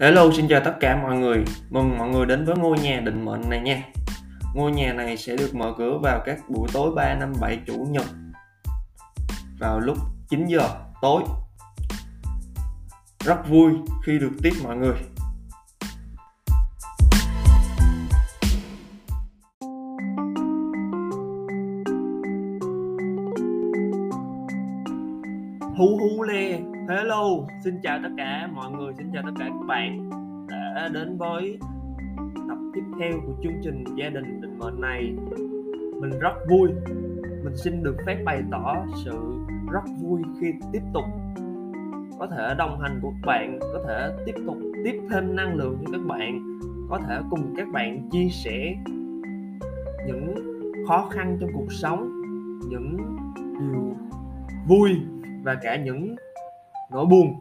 Hello, 0.00 0.30
xin 0.32 0.48
chào 0.48 0.60
tất 0.64 0.74
cả 0.80 0.96
mọi 1.02 1.16
người. 1.16 1.44
Mừng 1.70 1.98
mọi 1.98 2.08
người 2.08 2.26
đến 2.26 2.44
với 2.44 2.56
ngôi 2.56 2.78
nhà 2.78 3.00
định 3.00 3.24
mệnh 3.24 3.50
này 3.50 3.60
nha. 3.60 3.82
Ngôi 4.54 4.72
nhà 4.72 4.92
này 4.92 5.16
sẽ 5.16 5.36
được 5.36 5.54
mở 5.54 5.72
cửa 5.78 5.98
vào 6.02 6.22
các 6.26 6.38
buổi 6.48 6.68
tối 6.72 6.92
3 6.96 7.14
năm 7.14 7.32
7 7.40 7.58
chủ 7.66 7.86
nhật 7.90 8.04
vào 9.58 9.80
lúc 9.80 9.98
9 10.28 10.46
giờ 10.46 10.68
tối. 11.02 11.22
Rất 13.24 13.48
vui 13.48 13.72
khi 14.04 14.18
được 14.18 14.30
tiếp 14.42 14.52
mọi 14.64 14.76
người. 14.76 14.96
Hú 25.84 25.98
hú 25.98 26.22
lê 26.22 26.60
Hello, 26.88 27.24
xin 27.64 27.74
chào 27.82 27.98
tất 28.02 28.08
cả 28.16 28.48
mọi 28.54 28.70
người, 28.70 28.92
xin 28.98 29.10
chào 29.12 29.22
tất 29.26 29.30
cả 29.38 29.44
các 29.44 29.66
bạn 29.66 30.10
đã 30.48 30.88
đến 30.94 31.16
với 31.18 31.58
tập 32.48 32.58
tiếp 32.74 32.82
theo 33.00 33.12
của 33.26 33.32
chương 33.42 33.52
trình 33.62 33.84
gia 33.96 34.08
đình 34.08 34.40
định 34.40 34.58
mệnh 34.58 34.80
này. 34.80 35.14
Mình 36.00 36.10
rất 36.20 36.32
vui, 36.50 36.68
mình 37.44 37.56
xin 37.56 37.82
được 37.82 37.96
phép 38.06 38.16
bày 38.24 38.42
tỏ 38.50 38.76
sự 39.04 39.12
rất 39.72 39.84
vui 40.02 40.22
khi 40.40 40.52
tiếp 40.72 40.82
tục 40.94 41.04
có 42.18 42.26
thể 42.26 42.54
đồng 42.58 42.80
hành 42.80 42.98
của 43.02 43.10
các 43.10 43.26
bạn, 43.26 43.58
có 43.60 43.84
thể 43.88 44.10
tiếp 44.26 44.34
tục 44.46 44.56
tiếp 44.84 45.00
thêm 45.10 45.36
năng 45.36 45.54
lượng 45.54 45.78
cho 45.84 45.92
các 45.92 46.06
bạn, 46.06 46.58
có 46.90 47.00
thể 47.08 47.20
cùng 47.30 47.54
các 47.56 47.68
bạn 47.72 48.08
chia 48.10 48.28
sẻ 48.28 48.76
những 50.06 50.34
khó 50.88 51.08
khăn 51.12 51.36
trong 51.40 51.50
cuộc 51.54 51.72
sống, 51.72 52.10
những 52.70 52.96
điều 53.58 53.96
vui 54.68 54.90
và 55.44 55.54
cả 55.54 55.76
những 55.76 56.16
nỗi 56.90 57.06
buồn. 57.06 57.40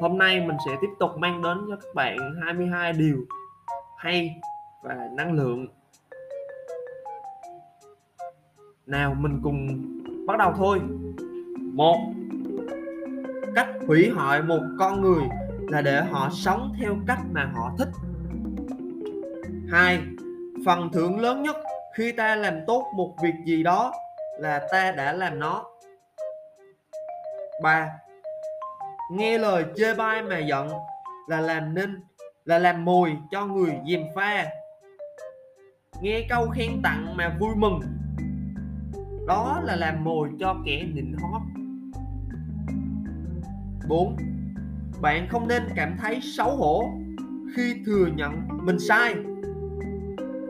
Hôm 0.00 0.18
nay 0.18 0.40
mình 0.40 0.56
sẽ 0.66 0.72
tiếp 0.80 0.88
tục 1.00 1.10
mang 1.18 1.42
đến 1.42 1.58
cho 1.68 1.76
các 1.76 1.94
bạn 1.94 2.16
22 2.44 2.92
điều 2.92 3.16
hay 3.96 4.36
và 4.82 5.08
năng 5.12 5.32
lượng. 5.32 5.66
Nào, 8.86 9.14
mình 9.14 9.40
cùng 9.42 9.66
bắt 10.26 10.38
đầu 10.38 10.52
thôi. 10.56 10.80
Một, 11.72 11.96
cách 13.54 13.68
hủy 13.86 14.10
hoại 14.10 14.42
một 14.42 14.60
con 14.78 15.00
người 15.00 15.22
là 15.68 15.82
để 15.82 16.02
họ 16.10 16.28
sống 16.32 16.74
theo 16.80 16.96
cách 17.06 17.18
mà 17.32 17.50
họ 17.54 17.72
thích. 17.78 17.88
Hai, 19.70 20.00
phần 20.66 20.90
thưởng 20.92 21.20
lớn 21.20 21.42
nhất 21.42 21.56
khi 21.94 22.12
ta 22.12 22.36
làm 22.36 22.54
tốt 22.66 22.92
một 22.96 23.14
việc 23.22 23.34
gì 23.46 23.62
đó 23.62 23.92
là 24.38 24.68
ta 24.72 24.92
đã 24.92 25.12
làm 25.12 25.38
nó. 25.38 25.64
3 27.62 27.90
nghe 29.10 29.38
lời 29.38 29.64
chê 29.76 29.94
bai 29.94 30.22
mà 30.22 30.38
giận 30.38 30.68
là 31.26 31.40
làm 31.40 31.74
nên, 31.74 32.00
là 32.44 32.58
làm 32.58 32.84
mồi 32.84 33.16
cho 33.30 33.46
người 33.46 33.72
dèm 33.90 34.00
pha. 34.14 34.46
Nghe 36.00 36.26
câu 36.28 36.48
khen 36.48 36.82
tặng 36.82 37.16
mà 37.16 37.36
vui 37.40 37.54
mừng, 37.56 37.80
đó 39.26 39.60
là 39.64 39.76
làm 39.76 40.04
mồi 40.04 40.30
cho 40.40 40.56
kẻ 40.66 40.86
nịnh 40.94 41.16
hót. 41.22 41.42
4 43.88 44.16
bạn 45.00 45.26
không 45.28 45.48
nên 45.48 45.62
cảm 45.76 45.96
thấy 45.98 46.20
xấu 46.22 46.56
hổ 46.56 46.90
khi 47.56 47.74
thừa 47.86 48.06
nhận 48.16 48.48
mình 48.62 48.78
sai. 48.78 49.14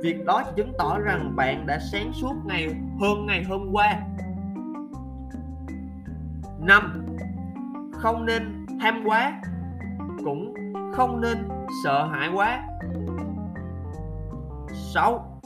Việc 0.03 0.25
đó 0.25 0.43
chứng 0.57 0.73
tỏ 0.79 0.99
rằng 0.99 1.37
bạn 1.37 1.67
đã 1.67 1.79
sáng 1.93 2.13
suốt 2.13 2.35
ngày 2.45 2.69
hơn 3.01 3.27
ngày 3.27 3.45
hôm 3.45 3.69
qua. 3.73 4.01
5 6.67 7.07
không 7.93 8.27
nên 8.27 8.67
tham 8.81 9.03
quá, 9.05 9.41
cũng 10.25 10.55
không 10.93 11.21
nên 11.21 11.49
sợ 11.85 12.07
hãi 12.07 12.31
quá. 12.35 12.63
6 14.95 15.41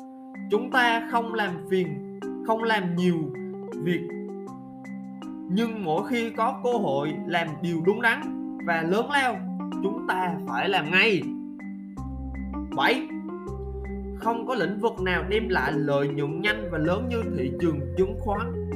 chúng 0.50 0.70
ta 0.70 1.08
không 1.10 1.34
làm 1.34 1.50
phiền, 1.70 2.20
không 2.46 2.62
làm 2.62 2.96
nhiều 2.96 3.16
việc, 3.82 4.08
nhưng 5.48 5.84
mỗi 5.84 6.02
khi 6.08 6.30
có 6.30 6.60
cơ 6.64 6.72
hội 6.72 7.14
làm 7.26 7.46
điều 7.62 7.82
đúng 7.86 8.02
đắn 8.02 8.20
và 8.66 8.82
lớn 8.82 9.10
lao, 9.10 9.36
chúng 9.82 10.06
ta 10.08 10.34
phải 10.48 10.68
làm 10.68 10.90
ngay. 10.90 11.22
7 12.76 13.08
không 14.16 14.46
có 14.46 14.54
lĩnh 14.54 14.78
vực 14.80 15.00
nào 15.00 15.24
đem 15.28 15.48
lại 15.48 15.72
lợi 15.72 16.08
nhuận 16.08 16.40
nhanh 16.40 16.68
và 16.72 16.78
lớn 16.78 17.08
như 17.08 17.22
thị 17.38 17.52
trường 17.60 17.80
chứng 17.96 18.16
khoán. 18.20 18.68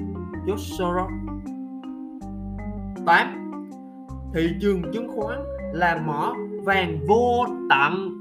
George 0.47 0.65
Soros 0.79 1.24
8 3.07 3.45
thị 4.35 4.55
trường 4.61 4.83
chứng 4.93 5.09
khoán 5.09 5.39
là 5.73 6.03
mỏ 6.07 6.35
vàng 6.63 6.99
vô 7.09 7.47
tận. 7.71 8.21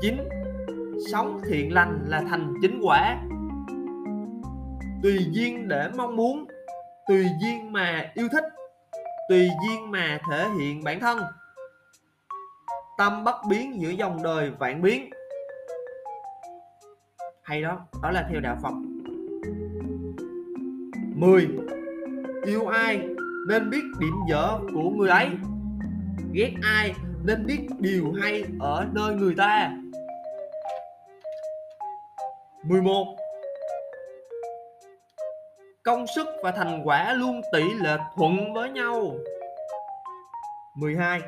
9. 0.00 0.16
Sống 1.12 1.40
thiện 1.48 1.74
lành 1.74 2.04
là 2.06 2.22
thành 2.28 2.54
chính 2.62 2.80
quả. 2.82 3.22
Tùy 5.02 5.26
duyên 5.30 5.68
để 5.68 5.90
mong 5.96 6.16
muốn 6.16 6.46
Tùy 7.08 7.26
duyên 7.42 7.72
mà 7.72 8.10
yêu 8.14 8.28
thích 8.32 8.44
Tùy 9.28 9.48
duyên 9.66 9.90
mà 9.90 10.18
thể 10.30 10.48
hiện 10.58 10.84
bản 10.84 11.00
thân. 11.00 11.18
Tâm 12.98 13.24
bất 13.24 13.36
biến 13.48 13.80
giữa 13.80 13.90
dòng 13.90 14.22
đời 14.22 14.50
vạn 14.50 14.82
biến. 14.82 15.10
Hay 17.42 17.62
đó, 17.62 17.86
đó 18.02 18.10
là 18.10 18.26
theo 18.30 18.40
đạo 18.40 18.56
Phật. 18.62 18.85
10 21.16 21.48
yêu 22.46 22.66
ai 22.66 23.00
nên 23.48 23.70
biết 23.70 23.82
điểm 24.00 24.14
dở 24.28 24.58
của 24.74 24.90
người 24.90 25.08
ấy. 25.08 25.28
Ghét 26.32 26.52
ai 26.62 26.94
nên 27.24 27.46
biết 27.46 27.60
điều 27.78 28.12
hay 28.22 28.44
ở 28.60 28.86
nơi 28.92 29.14
người 29.14 29.34
ta. 29.34 29.72
11 32.62 33.16
Công 35.84 36.06
sức 36.14 36.26
và 36.42 36.50
thành 36.50 36.82
quả 36.84 37.12
luôn 37.12 37.40
tỷ 37.52 37.62
lệ 37.74 37.96
thuận 38.16 38.54
với 38.54 38.70
nhau. 38.70 39.14
12 40.74 41.20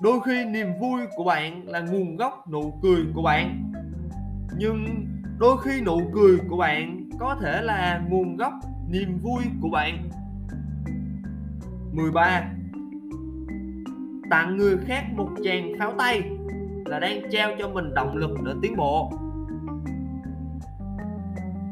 Đôi 0.00 0.20
khi 0.26 0.44
niềm 0.44 0.68
vui 0.80 1.00
của 1.16 1.24
bạn 1.24 1.68
là 1.68 1.80
nguồn 1.80 2.16
gốc 2.16 2.48
nụ 2.50 2.78
cười 2.82 3.04
của 3.14 3.22
bạn. 3.22 3.72
Nhưng 4.58 5.06
đôi 5.38 5.56
khi 5.64 5.80
nụ 5.80 6.00
cười 6.14 6.38
của 6.48 6.56
bạn 6.56 7.10
có 7.20 7.36
thể 7.42 7.62
là 7.62 8.02
nguồn 8.08 8.36
gốc 8.36 8.52
niềm 8.94 9.18
vui 9.22 9.42
của 9.62 9.68
bạn. 9.68 10.08
13 11.92 12.42
tặng 14.30 14.56
người 14.56 14.76
khác 14.86 15.04
một 15.16 15.28
chàng 15.44 15.72
pháo 15.78 15.92
tay 15.98 16.22
là 16.84 16.98
đang 16.98 17.20
trao 17.30 17.50
cho 17.58 17.68
mình 17.68 17.94
động 17.94 18.16
lực 18.16 18.30
để 18.44 18.52
tiến 18.62 18.76
bộ. 18.76 19.12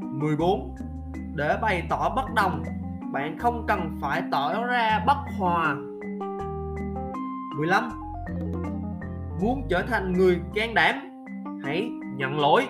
14 0.00 0.76
để 1.34 1.58
bày 1.62 1.86
tỏ 1.90 2.12
bất 2.16 2.34
đồng, 2.34 2.62
bạn 3.12 3.38
không 3.38 3.64
cần 3.68 3.98
phải 4.00 4.22
tỏ 4.30 4.66
ra 4.66 5.04
bất 5.06 5.18
hòa. 5.38 5.76
15 7.56 7.90
muốn 9.40 9.66
trở 9.70 9.82
thành 9.82 10.12
người 10.12 10.40
can 10.54 10.74
đảm, 10.74 10.94
hãy 11.64 11.90
nhận 12.16 12.40
lỗi. 12.40 12.66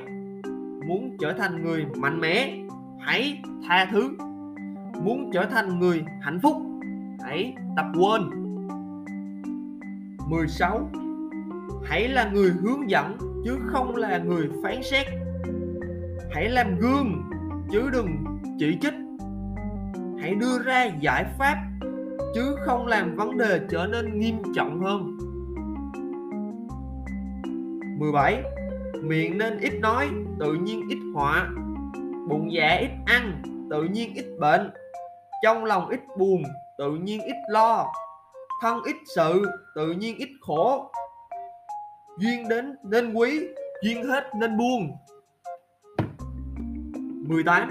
Muốn 0.87 1.17
trở 1.21 1.33
thành 1.39 1.63
người 1.63 1.87
mạnh 1.97 2.21
mẽ, 2.21 2.59
hãy 3.01 3.43
tha 3.69 3.89
thứ 3.93 4.17
muốn 5.01 5.31
trở 5.33 5.45
thành 5.45 5.79
người 5.79 6.05
hạnh 6.21 6.41
phúc. 6.43 6.57
Hãy 7.21 7.55
tập 7.77 7.87
quên. 7.95 8.23
16 10.29 10.91
hãy 11.85 12.09
là 12.09 12.31
người 12.31 12.51
hướng 12.51 12.91
dẫn, 12.91 13.17
chứ 13.45 13.59
không 13.67 13.97
là 13.97 14.19
người 14.19 14.49
phán 14.63 14.83
xét. 14.83 15.07
Hãy 16.31 16.49
làm 16.49 16.79
gương, 16.79 17.23
chứ 17.71 17.91
đừng 17.93 18.25
chỉ 18.59 18.79
trích. 18.81 18.95
Hãy 20.21 20.35
đưa 20.35 20.63
ra 20.65 20.85
giải 21.01 21.25
pháp, 21.39 21.57
chứ 22.35 22.57
không 22.67 22.87
làm 22.87 23.17
vấn 23.17 23.39
đề 23.39 23.61
trở 23.71 23.87
nên 23.87 24.19
nghiêm 24.19 24.37
trọng 24.55 24.81
hơn. 24.81 25.19
17 27.99 28.43
miệng 29.03 29.39
nên 29.39 29.59
ít 29.59 29.81
nói, 29.81 30.09
tự 30.39 30.55
nhiên 30.55 30.89
ít 30.89 30.99
họa. 31.15 31.49
Bụng 32.29 32.53
dạ 32.53 32.77
ít 32.81 32.91
ăn, 33.07 33.43
tự 33.71 33.83
nhiên 33.83 34.15
ít 34.15 34.27
bệnh 34.41 34.71
trong 35.43 35.65
lòng 35.65 35.89
ít 35.89 36.01
buồn, 36.19 36.43
tự 36.79 36.91
nhiên 36.91 37.23
ít 37.23 37.37
lo. 37.49 37.93
Thân 38.63 38.83
ít 38.85 38.97
sự, 39.15 39.45
tự 39.75 39.93
nhiên 39.93 40.17
ít 40.17 40.29
khổ. 40.41 40.91
Duyên 42.19 42.49
đến, 42.49 42.77
nên 42.83 43.15
quý, 43.15 43.41
duyên 43.83 44.05
hết 44.05 44.25
nên 44.35 44.57
buông 44.57 44.97
18 47.29 47.69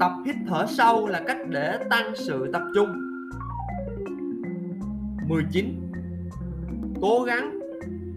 Tập 0.00 0.12
hít 0.26 0.36
thở 0.48 0.66
sâu 0.68 1.06
là 1.06 1.22
cách 1.26 1.38
để 1.48 1.78
tăng 1.90 2.16
sự 2.16 2.50
tập 2.52 2.62
trung. 2.74 2.94
19 5.28 5.90
Cố 7.02 7.22
gắng, 7.22 7.58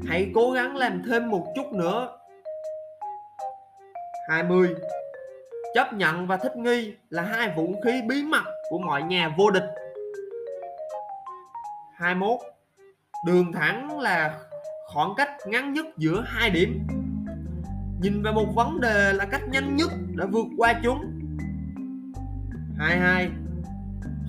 Hãy 0.07 0.31
cố 0.33 0.51
gắng 0.51 0.75
làm 0.75 1.01
thêm 1.09 1.29
một 1.29 1.45
chút 1.55 1.73
nữa. 1.73 2.17
20 4.29 4.75
chấp 5.73 5.93
nhận 5.93 6.27
và 6.27 6.37
thích 6.37 6.57
nghi 6.57 6.93
là 7.09 7.21
hai 7.21 7.53
vũ 7.55 7.75
khí 7.83 8.01
bí 8.07 8.23
mật 8.23 8.43
của 8.69 8.79
mọi 8.79 9.03
nhà 9.03 9.35
vô 9.37 9.51
địch. 9.51 9.69
21 11.95 12.39
đường 13.25 13.53
thẳng 13.53 13.99
là 13.99 14.39
khoảng 14.93 15.13
cách 15.17 15.29
ngắn 15.47 15.73
nhất 15.73 15.85
giữa 15.97 16.23
hai 16.27 16.49
điểm. 16.49 16.87
Nhìn 18.01 18.23
về 18.23 18.31
một 18.31 18.47
vấn 18.55 18.81
đề 18.81 19.13
là 19.13 19.25
cách 19.25 19.41
nhanh 19.51 19.75
nhất 19.75 19.91
để 20.15 20.25
vượt 20.31 20.47
qua 20.57 20.73
chúng. 20.83 20.97
22 22.77 23.29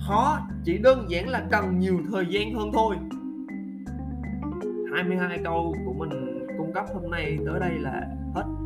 khó, 0.07 0.39
chỉ 0.63 0.77
đơn 0.77 1.05
giản 1.09 1.29
là 1.29 1.43
cần 1.51 1.79
nhiều 1.79 1.99
thời 2.11 2.25
gian 2.29 2.53
hơn 2.53 2.71
thôi. 2.73 2.95
22 4.93 5.39
câu 5.43 5.75
của 5.85 5.93
mình 5.93 6.47
cung 6.57 6.73
cấp 6.73 6.85
hôm 6.93 7.11
nay 7.11 7.37
tới 7.45 7.59
đây 7.59 7.71
là 7.79 8.01
hết 8.35 8.58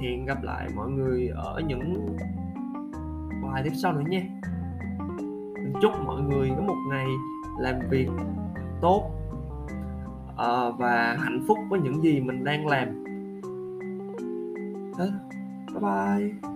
hẹn 0.00 0.26
gặp 0.26 0.42
lại 0.42 0.68
mọi 0.76 0.90
người 0.90 1.28
ở 1.28 1.60
những 1.66 2.16
bài 3.42 3.62
tiếp 3.64 3.72
sau 3.74 3.92
nữa 3.92 4.04
nha. 4.08 4.22
Mình 5.54 5.72
chúc 5.82 5.92
mọi 6.06 6.22
người 6.22 6.50
có 6.56 6.62
một 6.62 6.76
ngày 6.90 7.06
làm 7.58 7.74
việc 7.90 8.08
tốt 8.80 9.10
ờ, 10.36 10.72
và 10.72 11.16
hạnh 11.20 11.44
phúc 11.48 11.58
với 11.70 11.80
những 11.80 12.02
gì 12.02 12.20
mình 12.20 12.44
đang 12.44 12.66
làm. 12.66 13.04
Ờ, 14.98 15.10
bye 15.72 15.80
bye. 15.80 16.50